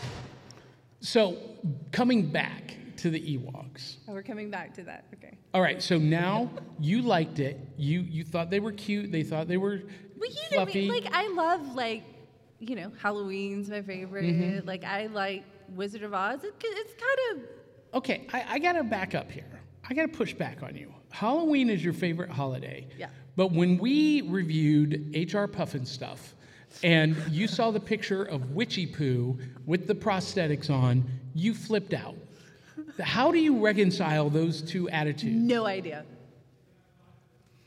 So 1.00 1.36
coming 1.92 2.26
back 2.30 2.76
to 2.99 3.11
the 3.11 3.21
Ewoks. 3.21 3.97
Oh, 4.09 4.12
we're 4.12 4.23
coming 4.23 4.50
back 4.50 4.75
to 4.75 4.83
that. 4.85 5.05
Okay. 5.14 5.37
All 5.55 5.62
right, 5.62 5.83
so 5.83 5.99
now 5.99 6.50
you 6.78 7.02
liked 7.02 7.38
it. 7.38 7.59
You 7.76 8.00
you 8.00 8.25
thought 8.25 8.50
they 8.50 8.61
were 8.61 8.73
cute. 8.73 9.11
They 9.11 9.23
thought 9.23 9.49
they 9.49 9.57
were 9.57 9.83
Well, 10.19 10.31
you 10.31 10.37
fluffy. 10.50 10.88
me, 10.88 11.00
like 11.00 11.12
I 11.12 11.28
love 11.28 11.75
like, 11.75 12.02
you 12.59 12.76
know, 12.76 12.93
Halloween's 13.00 13.71
my 13.71 13.83
favorite. 13.83 14.25
Mm-hmm. 14.25 14.67
Like 14.67 14.85
I 14.85 15.07
like 15.07 15.45
Wizard 15.71 16.02
of 16.02 16.12
Oz. 16.14 16.45
It, 16.45 16.55
it's 16.61 16.95
kind 16.95 17.43
of 17.43 17.49
Okay, 17.95 18.26
I, 18.33 18.45
I 18.55 18.59
gotta 18.59 18.83
back 18.85 19.14
up 19.14 19.31
here. 19.31 19.61
I 19.88 19.95
gotta 19.95 20.09
push 20.09 20.35
back 20.35 20.62
on 20.62 20.76
you. 20.76 20.93
Halloween 21.11 21.71
is 21.71 21.83
your 21.83 21.95
favorite 21.95 22.31
holiday. 22.31 22.87
Yeah. 22.99 23.09
But 23.37 23.52
when 23.52 23.78
we 23.78 24.23
reviewed 24.23 25.11
HR 25.14 25.47
Pufnstuf, 25.47 26.19
and 26.83 27.17
you 27.31 27.47
saw 27.49 27.71
the 27.71 27.81
picture 27.81 28.25
of 28.25 28.43
Witchiepoo 28.49 29.40
with 29.64 29.87
the 29.87 29.95
prosthetics 29.95 30.69
on, 30.69 31.09
you 31.35 31.55
flipped 31.55 31.95
out. 31.95 32.14
How 33.00 33.31
do 33.31 33.38
you 33.38 33.59
reconcile 33.64 34.31
those 34.31 34.62
two 34.62 34.88
attitudes? 34.90 35.37
no 35.37 35.67
idea. 35.67 36.05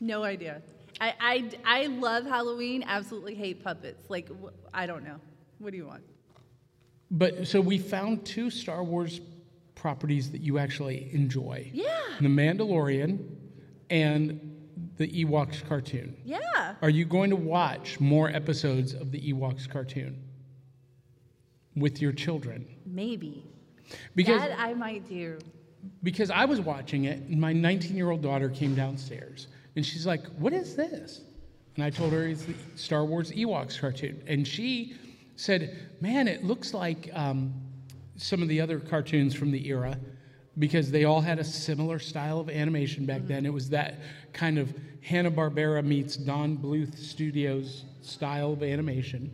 No 0.00 0.24
idea. 0.24 0.62
I, 1.00 1.14
I, 1.20 1.50
I 1.64 1.86
love 1.86 2.24
Halloween. 2.24 2.84
Absolutely 2.86 3.34
hate 3.34 3.62
puppets. 3.62 4.10
Like 4.10 4.28
I 4.74 4.86
don't 4.86 5.04
know. 5.04 5.16
What 5.58 5.70
do 5.70 5.76
you 5.76 5.86
want? 5.86 6.02
But 7.10 7.46
so 7.46 7.60
we 7.60 7.78
found 7.78 8.24
two 8.24 8.50
Star 8.50 8.82
Wars 8.82 9.20
properties 9.74 10.30
that 10.32 10.40
you 10.40 10.58
actually 10.58 11.08
enjoy. 11.12 11.70
Yeah. 11.72 11.86
The 12.20 12.28
Mandalorian 12.28 13.24
and 13.90 14.40
the 14.96 15.08
Ewoks 15.24 15.66
cartoon. 15.68 16.16
Yeah. 16.24 16.74
Are 16.82 16.90
you 16.90 17.04
going 17.04 17.30
to 17.30 17.36
watch 17.36 18.00
more 18.00 18.28
episodes 18.28 18.94
of 18.94 19.10
the 19.10 19.32
Ewoks 19.32 19.68
cartoon 19.68 20.22
with 21.76 22.00
your 22.00 22.12
children? 22.12 22.66
Maybe. 22.86 23.44
Because 24.14 24.40
that 24.40 24.58
I 24.58 24.74
might 24.74 25.08
do. 25.08 25.38
because 26.02 26.30
I 26.30 26.44
was 26.44 26.60
watching 26.60 27.04
it 27.04 27.20
and 27.22 27.40
my 27.40 27.52
19-year-old 27.52 28.22
daughter 28.22 28.48
came 28.48 28.74
downstairs 28.74 29.48
and 29.76 29.84
she's 29.84 30.06
like, 30.06 30.24
"What 30.38 30.52
is 30.52 30.76
this?" 30.76 31.22
And 31.76 31.84
I 31.84 31.90
told 31.90 32.12
her 32.12 32.24
it's 32.24 32.44
the 32.44 32.54
Star 32.74 33.04
Wars 33.04 33.32
Ewoks 33.32 33.78
cartoon, 33.80 34.22
and 34.26 34.46
she 34.46 34.94
said, 35.36 35.78
"Man, 36.00 36.28
it 36.28 36.44
looks 36.44 36.74
like 36.74 37.10
um, 37.14 37.54
some 38.16 38.42
of 38.42 38.48
the 38.48 38.60
other 38.60 38.78
cartoons 38.78 39.34
from 39.34 39.50
the 39.50 39.66
era." 39.68 39.98
Because 40.58 40.90
they 40.90 41.04
all 41.04 41.22
had 41.22 41.38
a 41.38 41.44
similar 41.44 41.98
style 41.98 42.38
of 42.38 42.50
animation 42.50 43.06
back 43.06 43.22
then. 43.26 43.46
It 43.46 43.52
was 43.54 43.70
that 43.70 44.00
kind 44.34 44.58
of 44.58 44.74
Hanna 45.00 45.30
Barbera 45.30 45.82
meets 45.82 46.14
Don 46.14 46.58
Bluth 46.58 46.98
Studios 46.98 47.86
style 48.02 48.52
of 48.52 48.62
animation, 48.62 49.32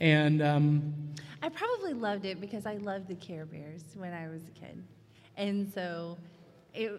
and 0.00 0.42
um, 0.42 0.92
I 1.44 1.50
probably 1.50 1.92
loved 1.92 2.24
it 2.24 2.40
because 2.40 2.64
I 2.64 2.76
loved 2.76 3.06
the 3.06 3.16
Care 3.16 3.44
Bears 3.44 3.82
when 3.96 4.14
I 4.14 4.28
was 4.28 4.40
a 4.44 4.58
kid, 4.58 4.82
and 5.36 5.70
so 5.74 6.16
it. 6.72 6.98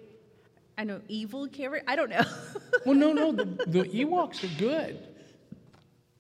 I 0.78 0.84
know 0.84 1.02
evil 1.08 1.48
Care 1.48 1.72
Bears. 1.72 1.84
I 1.88 1.96
don't 1.96 2.12
know. 2.12 2.24
Well, 2.86 2.94
no, 2.94 3.14
no, 3.14 3.32
the, 3.32 3.46
the 3.66 3.84
Ewoks 3.86 4.44
are 4.44 4.60
good. 4.60 5.00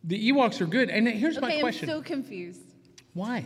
The 0.03 0.31
Ewoks 0.31 0.61
are 0.61 0.65
good. 0.65 0.89
And 0.89 1.07
here's 1.07 1.39
my 1.39 1.59
question. 1.59 1.87
I'm 1.87 1.97
so 1.97 2.01
confused. 2.01 2.73
Why? 3.13 3.45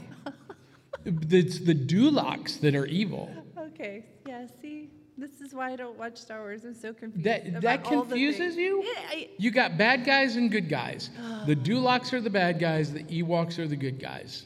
it's 1.04 1.60
the 1.60 1.76
Duloks 1.76 2.62
that 2.62 2.76
are 2.76 2.86
evil. 2.86 3.30
Okay, 3.58 4.06
yeah. 4.26 4.46
See, 4.62 4.90
this 5.18 5.42
is 5.42 5.54
why 5.54 5.74
I 5.74 5.76
don't 5.76 5.98
watch 5.98 6.16
Star 6.16 6.40
Wars. 6.40 6.64
I'm 6.64 6.74
so 6.74 6.94
confused. 6.94 7.26
That, 7.26 7.60
that 7.60 7.84
confuses 7.84 8.56
you? 8.56 8.84
Yeah, 8.86 9.02
I, 9.10 9.30
You 9.38 9.52
got 9.52 9.78
bad 9.78 10.06
guys 10.06 10.38
and 10.38 10.50
good 10.50 10.70
guys. 10.70 11.10
The 11.46 11.58
Duloks 11.58 12.14
are 12.14 12.22
the 12.22 12.30
bad 12.30 12.58
guys, 12.58 12.94
the 12.94 13.04
Ewoks 13.04 13.60
are 13.60 13.68
the 13.68 13.76
good 13.76 14.00
guys. 14.00 14.46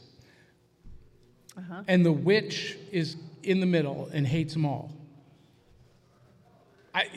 Uh-huh. 1.57 1.83
And 1.88 2.05
the 2.05 2.12
witch 2.12 2.77
is 2.91 3.15
in 3.43 3.60
the 3.60 3.65
middle 3.65 4.10
and 4.13 4.25
hates 4.25 4.53
them 4.53 4.65
all. 4.65 4.91
I, 6.95 7.07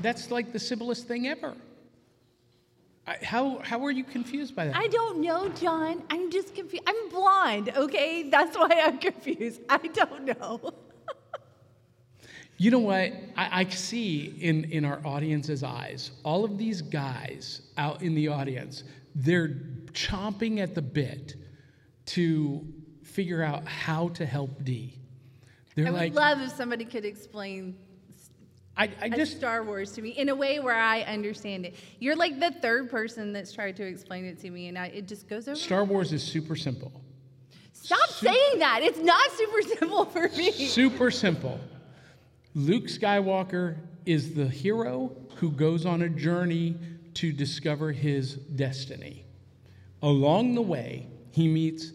that's 0.00 0.30
like 0.30 0.52
the 0.52 0.58
simplest 0.58 1.06
thing 1.06 1.26
ever. 1.28 1.54
I, 3.06 3.18
how, 3.22 3.58
how 3.58 3.84
are 3.84 3.90
you 3.90 4.02
confused 4.02 4.56
by 4.56 4.66
that? 4.66 4.76
I 4.76 4.86
don't 4.88 5.20
know, 5.20 5.48
John. 5.50 6.02
I'm 6.08 6.30
just 6.30 6.54
confused. 6.54 6.84
I'm 6.86 7.08
blind. 7.10 7.70
Okay, 7.76 8.30
that's 8.30 8.56
why 8.56 8.82
I'm 8.82 8.98
confused. 9.10 9.60
I 9.68 9.78
don't 9.78 10.24
know. 10.24 10.72
You 12.56 12.70
know 12.70 12.78
what? 12.78 13.12
I, 13.36 13.60
I 13.60 13.68
see 13.68 14.36
in, 14.40 14.64
in 14.70 14.84
our 14.84 15.00
audience's 15.04 15.62
eyes, 15.62 16.12
all 16.24 16.44
of 16.44 16.56
these 16.56 16.82
guys 16.82 17.62
out 17.76 18.00
in 18.00 18.14
the 18.14 18.28
audience, 18.28 18.84
they're 19.14 19.48
chomping 19.92 20.60
at 20.60 20.74
the 20.74 20.82
bit 20.82 21.34
to 22.06 22.64
figure 23.14 23.42
out 23.42 23.66
how 23.66 24.08
to 24.08 24.26
help 24.26 24.64
Dee. 24.64 24.98
They're 25.76 25.86
I 25.86 25.90
would 25.90 26.00
like, 26.00 26.14
love 26.14 26.40
if 26.40 26.50
somebody 26.50 26.84
could 26.84 27.04
explain 27.04 27.76
I, 28.76 28.90
I 29.00 29.08
just, 29.08 29.36
Star 29.36 29.62
Wars 29.62 29.92
to 29.92 30.02
me 30.02 30.10
in 30.10 30.28
a 30.28 30.34
way 30.34 30.58
where 30.58 30.74
I 30.74 31.02
understand 31.02 31.64
it. 31.64 31.74
You're 32.00 32.16
like 32.16 32.40
the 32.40 32.50
third 32.50 32.90
person 32.90 33.32
that's 33.32 33.52
tried 33.52 33.76
to 33.76 33.84
explain 33.84 34.24
it 34.24 34.40
to 34.40 34.50
me, 34.50 34.66
and 34.66 34.76
I, 34.76 34.86
it 34.86 35.06
just 35.06 35.28
goes 35.28 35.46
over. 35.46 35.56
Star 35.56 35.84
Wars 35.84 36.12
is 36.12 36.24
super 36.24 36.56
simple. 36.56 36.90
Stop 37.72 38.10
saying 38.10 38.58
that. 38.58 38.80
It's 38.82 38.98
not 38.98 39.30
super 39.32 39.62
simple 39.62 40.04
for 40.06 40.28
me. 40.30 40.50
Super 40.50 41.12
simple. 41.12 41.60
Luke 42.54 42.86
Skywalker 42.86 43.76
is 44.06 44.34
the 44.34 44.48
hero 44.48 45.14
who 45.36 45.52
goes 45.52 45.86
on 45.86 46.02
a 46.02 46.08
journey 46.08 46.76
to 47.14 47.32
discover 47.32 47.92
his 47.92 48.34
destiny. 48.34 49.24
Along 50.02 50.54
the 50.54 50.62
way, 50.62 51.06
he 51.30 51.46
meets 51.46 51.92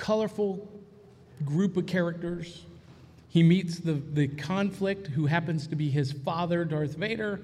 colorful 0.00 0.66
group 1.44 1.76
of 1.76 1.86
characters. 1.86 2.64
He 3.28 3.44
meets 3.44 3.78
the, 3.78 3.92
the 3.92 4.26
conflict 4.26 5.06
who 5.06 5.26
happens 5.26 5.68
to 5.68 5.76
be 5.76 5.88
his 5.88 6.10
father, 6.10 6.64
Darth 6.64 6.96
Vader. 6.96 7.40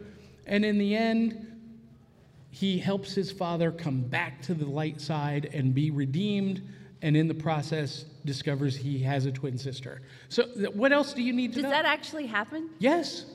And 0.46 0.64
in 0.64 0.78
the 0.78 0.96
end, 0.96 1.46
he 2.50 2.78
helps 2.78 3.14
his 3.14 3.30
father 3.30 3.70
come 3.70 4.00
back 4.00 4.42
to 4.42 4.54
the 4.54 4.66
light 4.66 5.00
side 5.00 5.50
and 5.52 5.74
be 5.74 5.90
redeemed. 5.90 6.62
And 7.02 7.16
in 7.16 7.28
the 7.28 7.34
process, 7.34 8.06
discovers 8.24 8.74
he 8.74 8.98
has 9.00 9.26
a 9.26 9.32
twin 9.32 9.58
sister. 9.58 10.00
So, 10.28 10.46
th- 10.46 10.70
what 10.70 10.92
else 10.92 11.12
do 11.12 11.22
you 11.22 11.32
need 11.32 11.52
to 11.52 11.58
know? 11.58 11.68
Does 11.68 11.70
know? 11.70 11.82
that 11.82 11.84
actually 11.84 12.26
happen? 12.26 12.70
yes. 12.78 13.26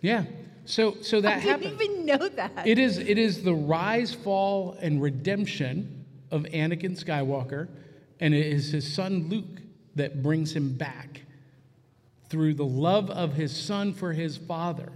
Yeah. 0.00 0.24
So, 0.64 0.96
so 1.00 1.20
that 1.20 1.38
I 1.38 1.40
didn't 1.40 1.62
happens. 1.62 1.82
even 1.82 2.06
know 2.06 2.28
that. 2.28 2.66
It 2.66 2.78
is, 2.78 2.98
it 2.98 3.18
is 3.18 3.42
the 3.42 3.54
rise, 3.54 4.14
fall, 4.14 4.76
and 4.80 5.02
redemption 5.02 5.97
of 6.30 6.42
Anakin 6.44 7.02
Skywalker, 7.02 7.68
and 8.20 8.34
it 8.34 8.46
is 8.46 8.70
his 8.70 8.92
son 8.92 9.28
Luke 9.28 9.62
that 9.94 10.22
brings 10.22 10.52
him 10.52 10.72
back 10.72 11.22
through 12.28 12.54
the 12.54 12.64
love 12.64 13.10
of 13.10 13.34
his 13.34 13.54
son 13.56 13.92
for 13.92 14.12
his 14.12 14.36
father. 14.36 14.92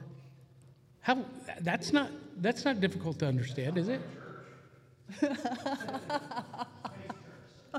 How, 1.01 1.25
that's, 1.61 1.93
not, 1.93 2.11
that's 2.39 2.65
not 2.65 2.81
difficult 2.81 3.19
to 3.21 3.27
understand, 3.27 3.79
is 3.79 3.89
it? 3.89 4.01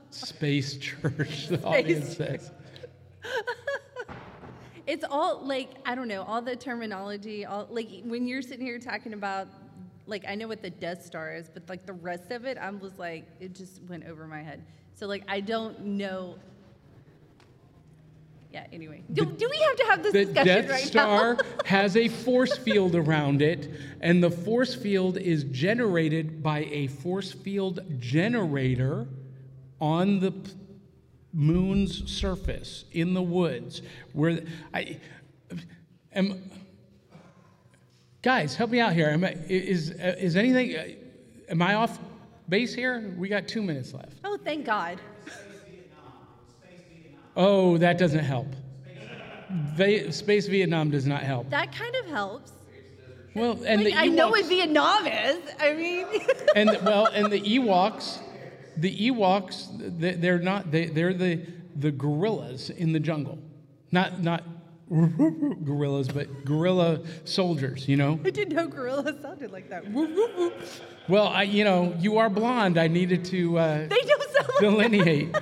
Space 0.10 0.78
Church, 0.78 1.48
the 1.50 1.64
audience 1.64 2.18
says. 2.18 2.52
It's 4.86 5.06
all 5.10 5.46
like 5.46 5.70
I 5.86 5.96
don't 5.96 6.10
know 6.10 6.24
all 6.24 6.42
the 6.42 6.56
terminology. 6.56 7.46
All 7.46 7.68
like 7.70 7.90
when 8.04 8.28
you're 8.28 8.42
sitting 8.42 8.66
here 8.66 8.80
talking 8.80 9.14
about 9.14 9.48
like 10.06 10.26
I 10.28 10.36
know 10.36 10.48
what 10.48 10.62
the 10.62 10.70
Death 10.70 11.06
Star 11.06 11.34
is, 11.34 11.50
but 11.50 11.68
like 11.70 11.86
the 11.86 11.94
rest 11.94 12.32
of 12.32 12.46
it, 12.46 12.58
I 12.58 12.70
was 12.70 12.98
like 12.98 13.26
it 13.40 13.56
just 13.56 13.82
went 13.84 14.06
over 14.06 14.28
my 14.28 14.42
head. 14.42 14.64
So 14.94 15.08
like 15.08 15.24
I 15.28 15.40
don't 15.40 15.80
know. 15.86 16.36
Yeah. 18.52 18.68
Anyway, 18.72 19.02
do, 19.12 19.26
do 19.26 19.50
we 19.50 19.58
have 19.58 19.76
to 19.78 19.84
have 19.86 20.04
this 20.04 20.14
The 20.14 20.26
discussion 20.26 20.62
Death 20.62 20.70
right 20.70 20.84
Star 20.84 21.34
now? 21.34 21.40
has 21.66 21.98
a 21.98 22.08
force 22.08 22.56
field 22.58 22.96
around 22.96 23.42
it, 23.42 23.72
and 24.02 24.24
the 24.24 24.30
force 24.30 24.76
field 24.76 25.18
is 25.18 25.44
generated 25.46 26.44
by 26.44 26.66
a 26.66 26.88
force 26.88 27.32
field 27.32 27.80
generator 28.00 29.08
on 29.82 30.20
the 30.20 30.34
moon's 31.34 32.12
surface 32.12 32.86
in 32.92 33.16
the 33.16 33.24
woods. 33.24 33.82
Where 34.12 34.42
I 34.74 35.00
am. 36.14 36.52
Guys, 38.24 38.56
help 38.56 38.72
me 38.72 38.80
out 38.80 38.94
here. 38.94 39.10
Am 39.10 39.26
I, 39.26 39.36
is 39.50 39.90
is 39.92 40.38
anything? 40.38 40.96
Am 41.50 41.62
I 41.62 41.76
off 41.76 42.00
base 42.48 42.74
here? 42.74 43.14
We 43.18 43.28
got 43.28 43.50
two 43.50 43.62
minutes 43.62 43.94
left. 43.94 44.14
oh, 44.24 44.38
thank 44.38 44.66
God. 44.66 45.00
Oh, 47.36 47.78
that 47.80 47.98
doesn't 47.98 48.24
help. 48.24 48.48
Space 50.12 50.48
Vietnam 50.48 50.90
does 50.90 51.06
not 51.06 51.22
help. 51.22 51.50
That 51.50 51.74
kind 51.76 51.96
of 51.98 52.06
helps. 52.06 52.54
Well, 53.36 53.60
and 53.66 53.84
Like, 53.84 53.94
the 53.94 54.00
I 54.00 54.08
know 54.08 54.32
be 54.48 54.62
a 54.62 54.68
novice. 54.68 55.42
I 55.60 55.74
mean, 55.74 56.06
and 56.56 56.70
well, 56.84 57.08
and 57.08 57.32
the 57.32 57.42
Ewoks, 57.42 58.20
the 58.78 59.10
Ewoks, 59.10 60.00
they- 60.00 60.14
they're 60.14 60.40
not. 60.40 60.72
They, 60.72 60.86
they're 60.86 61.14
the 61.14 61.46
the 61.76 61.92
gorillas 61.92 62.70
in 62.70 62.94
the 62.94 63.00
jungle, 63.00 63.40
not 63.92 64.22
not 64.22 64.44
gorillas, 65.66 66.08
but 66.08 66.46
gorilla 66.46 67.02
soldiers. 67.26 67.88
You 67.88 67.98
know. 67.98 68.20
I 68.24 68.30
didn't 68.30 68.56
know 68.56 68.68
gorilla 68.68 69.16
sounded 69.22 69.52
like 69.52 69.70
that. 69.70 69.86
Well, 71.08 71.28
I, 71.28 71.44
you 71.44 71.64
know, 71.64 71.96
you 72.00 72.18
are 72.18 72.30
blonde. 72.30 72.78
I 72.78 72.88
needed 72.88 73.26
to 73.26 73.58
uh, 73.58 73.88
They 73.88 73.96
don't 73.96 74.32
sound 74.32 74.48
like 74.50 74.60
delineate. 74.60 75.36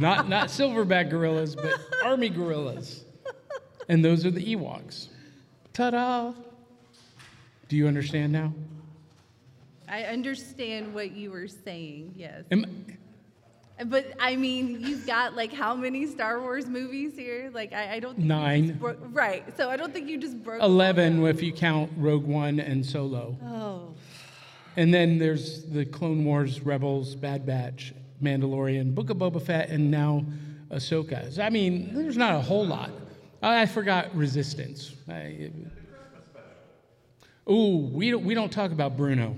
not 0.00 0.28
not 0.28 0.48
silverback 0.48 1.10
gorillas, 1.10 1.54
but 1.56 1.74
army 2.04 2.28
gorillas, 2.28 3.04
and 3.88 4.04
those 4.04 4.24
are 4.26 4.30
the 4.30 4.54
Ewoks. 4.54 5.08
Ta-da! 5.72 6.32
Do 7.68 7.76
you 7.76 7.86
understand 7.88 8.32
now? 8.32 8.52
I 9.88 10.04
understand 10.04 10.94
what 10.94 11.12
you 11.12 11.30
were 11.30 11.48
saying, 11.48 12.14
yes. 12.16 12.44
Am, 12.50 12.86
But 13.86 14.12
I 14.20 14.36
mean, 14.36 14.80
you've 14.80 15.06
got 15.06 15.34
like 15.34 15.52
how 15.52 15.74
many 15.74 16.06
Star 16.06 16.40
Wars 16.40 16.66
movies 16.66 17.14
here? 17.16 17.50
Like, 17.52 17.72
I, 17.72 17.94
I 17.94 18.00
don't 18.00 18.14
think 18.14 18.24
you 18.24 18.28
Nine. 18.34 18.66
just 18.68 18.78
bro- 18.80 18.96
right. 19.10 19.56
So 19.56 19.70
I 19.70 19.76
don't 19.76 19.92
think 19.92 20.08
you 20.08 20.18
just 20.18 20.42
broke. 20.42 20.62
11 20.62 21.24
if 21.26 21.42
you 21.42 21.52
count 21.52 21.90
Rogue 21.96 22.24
One 22.24 22.60
and 22.60 22.84
Solo. 22.84 23.36
Oh, 23.44 23.94
And 24.76 24.92
then 24.92 25.18
there's 25.18 25.64
the 25.64 25.84
Clone 25.84 26.24
Wars, 26.24 26.60
Rebels, 26.60 27.14
Bad 27.14 27.44
Batch, 27.46 27.92
Mandalorian, 28.22 28.94
Book 28.94 29.10
of 29.10 29.16
Boba 29.18 29.42
Fett, 29.42 29.68
and 29.68 29.90
now 29.90 30.24
Ahsoka. 30.70 31.32
So, 31.32 31.42
I 31.42 31.50
mean, 31.50 31.94
there's 31.94 32.16
not 32.16 32.34
a 32.34 32.40
whole 32.40 32.66
lot. 32.66 32.90
I 33.42 33.62
I 33.62 33.66
forgot 33.66 34.14
Resistance. 34.14 34.94
I, 35.08 35.50
ooh, 37.50 37.90
we 37.92 38.10
don't, 38.10 38.24
we 38.24 38.34
don't 38.34 38.52
talk 38.52 38.70
about 38.70 38.96
Bruno, 38.96 39.36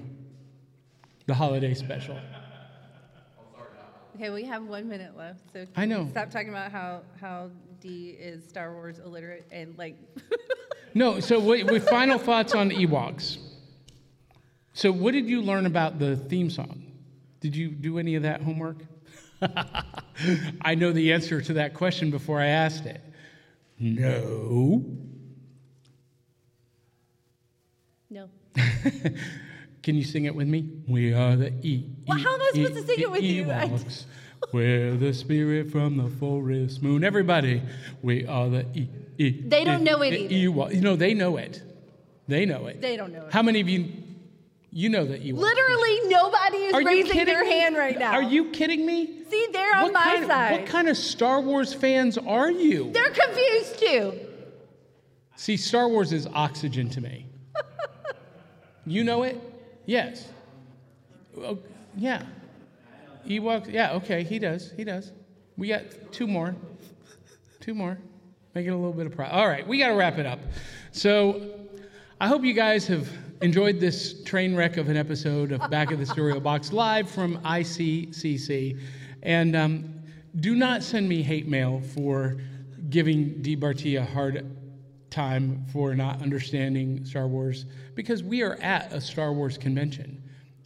the 1.27 1.35
holiday 1.35 1.75
special. 1.75 2.19
Okay. 4.15 4.31
We 4.31 4.45
have 4.45 4.65
one 4.65 4.89
minute 4.89 5.17
left, 5.17 5.41
so 5.53 5.67
I 5.77 5.85
know. 5.85 6.09
stop 6.11 6.31
talking 6.31 6.51
about 6.51 6.71
how 6.71 7.03
how 7.21 7.51
Dee 7.81 8.17
is 8.19 8.45
Star 8.45 8.73
Wars 8.73 8.99
illiterate 8.99 9.47
and 9.51 9.77
like. 9.79 9.97
No, 10.97 11.19
so 11.19 11.41
what, 11.41 11.65
what 11.65 11.83
final 11.83 12.21
thoughts 12.21 12.55
on 12.55 12.71
Ewoks? 12.71 13.39
So, 14.75 14.93
what 14.93 15.13
did 15.13 15.29
you 15.29 15.43
learn 15.43 15.67
about 15.67 15.99
the 15.99 16.17
theme 16.17 16.51
song? 16.51 16.85
Did 17.41 17.57
you 17.57 17.69
do 17.71 17.99
any 17.99 18.15
of 18.15 18.23
that 18.23 18.43
homework? 18.43 18.79
I 20.63 20.77
know 20.77 20.93
the 20.93 21.13
answer 21.13 21.41
to 21.41 21.55
that 21.55 21.75
question 21.75 22.11
before 22.11 22.41
I 22.41 22.47
asked 22.47 22.87
it. 22.87 23.01
No. 23.79 24.85
no. 28.09 28.29
Can 29.85 29.97
you 29.97 30.03
sing 30.03 30.25
it 30.25 30.35
with 30.35 30.49
me? 30.49 30.67
We 30.89 31.13
are 31.13 31.37
the 31.37 31.53
E. 31.63 31.85
Well, 32.09 32.19
E- 32.19 32.23
how 32.23 32.35
am 32.35 32.41
I 32.41 32.51
supposed 32.55 32.73
E- 32.73 32.81
to 32.81 32.87
sing 32.87 33.01
it 33.01 33.11
with 33.11 33.21
E- 33.23 33.27
you? 33.35 33.45
Ewoks. 33.45 34.05
We're 34.53 34.97
the 34.97 35.13
spirit 35.13 35.71
from 35.71 35.99
the 35.99 36.09
forest 36.09 36.83
moon. 36.83 37.05
Everybody, 37.05 37.63
we 38.03 38.27
are 38.27 38.49
the 38.49 38.67
E. 38.75 38.89
E 39.19 39.43
They 39.47 39.63
don't 39.63 39.83
E- 39.83 39.85
know 39.85 40.01
it 40.03 40.15
E- 40.15 40.47
Ewok. 40.47 40.75
You 40.75 40.81
know, 40.81 40.97
they 40.97 41.13
know 41.13 41.37
it. 41.37 41.63
They 42.29 42.47
know 42.47 42.67
it. 42.67 42.81
They 42.81 42.97
don't 42.97 43.13
know 43.13 43.27
it. 43.27 43.33
How 43.33 43.43
many 43.43 43.61
of 43.61 43.69
you, 43.69 43.91
you 44.71 44.89
know 44.89 45.05
the 45.05 45.19
Ewoks? 45.19 45.37
Literally, 45.37 46.01
nobody 46.09 46.57
is 46.57 46.75
Are 46.75 46.83
raising 46.83 47.25
their 47.27 47.43
me? 47.45 47.51
hand 47.51 47.77
right 47.77 47.99
now. 47.99 48.13
Are 48.15 48.23
you 48.23 48.47
kidding 48.53 48.87
me? 48.87 49.23
See, 49.29 49.49
they're 49.53 49.77
on 49.77 49.83
what 49.85 49.93
my 49.93 50.03
kind 50.05 50.27
side. 50.27 50.53
What 50.53 50.67
kind 50.67 50.89
of 50.89 50.97
Star 50.97 51.43
Wars 51.43 51.75
fans 51.75 52.17
are 52.17 52.51
you? 52.51 52.91
They're 52.91 53.11
confused 53.11 53.79
too. 53.81 54.15
See, 55.37 55.59
Star 55.59 55.89
Wars 55.91 56.11
is 56.11 56.27
oxygen 56.33 56.89
to 56.91 57.03
me. 57.03 57.27
you 58.87 59.05
know 59.05 59.25
it? 59.25 59.39
Yes. 59.87 60.29
Oh, 61.39 61.59
yeah. 61.97 62.23
Ewoks, 63.27 63.73
yeah, 63.73 63.93
okay, 63.93 64.23
he 64.23 64.39
does. 64.39 64.73
He 64.77 64.85
does. 64.85 65.13
We 65.57 65.69
got 65.69 65.83
two 66.13 66.27
more. 66.27 66.55
Two 67.61 67.75
more. 67.75 67.99
Make 68.55 68.67
it 68.67 68.71
a 68.71 68.77
little 68.77 68.93
bit 68.93 69.07
of 69.07 69.15
pride. 69.15 69.31
All 69.31 69.49
right, 69.49 69.67
we 69.67 69.79
got 69.79 69.89
to 69.89 69.95
wrap 69.95 70.19
it 70.19 70.27
up. 70.27 70.39
So 70.93 71.59
I 72.21 72.29
hope 72.29 72.45
you 72.45 72.55
guys 72.55 72.87
have 72.87 73.09
enjoyed 73.41 73.81
this 73.81 74.23
train 74.23 74.55
wreck 74.55 74.77
of 74.77 74.89
an 74.89 74.97
episode 74.97 75.53
of 75.53 75.69
Back 75.71 75.91
of 75.91 75.99
the 75.99 76.07
Stereo 76.07 76.41
Box 76.41 76.73
live 76.73 77.11
from 77.11 77.39
ICCC. 77.39 78.79
And 79.23 79.57
um, 79.57 79.95
do 80.41 80.55
not 80.55 80.83
send 80.83 81.09
me 81.09 81.23
hate 81.23 81.49
mail 81.49 81.81
for 81.95 82.37
giving 82.91 83.41
Dee. 83.43 83.97
A 83.97 84.05
hard 84.05 84.47
time 85.15 85.65
for 85.73 85.95
not 85.95 86.21
understanding 86.21 87.05
Star 87.05 87.29
Wars 87.29 87.67
because 87.95 88.23
we 88.23 88.43
are 88.43 88.57
at 88.57 88.93
a 88.93 89.01
Star 89.01 89.33
Wars 89.33 89.57
convention. 89.57 90.21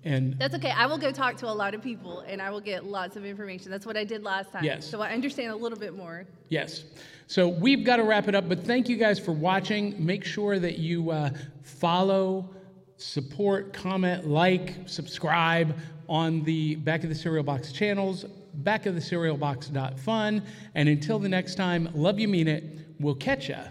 And 0.04 0.38
That's 0.38 0.54
okay. 0.54 0.70
I 0.70 0.86
will 0.86 0.96
go 0.96 1.12
talk 1.12 1.36
to 1.38 1.46
a 1.46 1.52
lot 1.52 1.74
of 1.74 1.82
people 1.82 2.20
and 2.20 2.40
I 2.40 2.50
will 2.50 2.60
get 2.60 2.84
lots 2.84 3.16
of 3.16 3.26
information. 3.26 3.70
That's 3.70 3.84
what 3.84 3.96
I 3.96 4.04
did 4.04 4.22
last 4.22 4.50
time. 4.50 4.64
Yes. 4.64 4.88
So 4.88 5.02
I 5.02 5.10
understand 5.10 5.52
a 5.52 5.56
little 5.56 5.78
bit 5.78 5.94
more. 5.94 6.26
Yes. 6.48 6.84
So 7.26 7.46
we've 7.46 7.84
got 7.84 7.96
to 7.96 8.04
wrap 8.04 8.26
it 8.26 8.34
up, 8.34 8.48
but 8.48 8.64
thank 8.64 8.88
you 8.88 8.96
guys 8.96 9.18
for 9.18 9.32
watching. 9.32 9.94
Make 10.04 10.24
sure 10.24 10.58
that 10.58 10.78
you 10.78 11.10
uh, 11.10 11.30
follow, 11.62 12.48
support, 12.96 13.74
comment, 13.74 14.26
like, 14.26 14.76
subscribe 14.86 15.76
on 16.08 16.42
the 16.44 16.76
Back 16.76 17.02
of 17.02 17.10
the 17.10 17.14
Cereal 17.14 17.44
Box 17.44 17.70
channels, 17.70 18.24
backofthecerealbox.fun. 18.62 20.42
And 20.74 20.88
until 20.88 21.18
the 21.18 21.28
next 21.28 21.56
time, 21.56 21.90
love 21.94 22.18
you, 22.18 22.28
mean 22.28 22.48
it. 22.48 22.64
We'll 22.98 23.14
catch 23.14 23.50
ya 23.50 23.64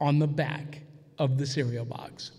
on 0.00 0.18
the 0.18 0.26
back 0.26 0.80
of 1.18 1.38
the 1.38 1.46
cereal 1.46 1.84
box. 1.84 2.32